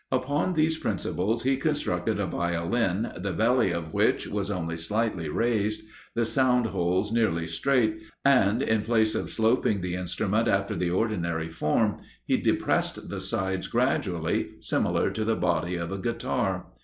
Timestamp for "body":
15.35-15.75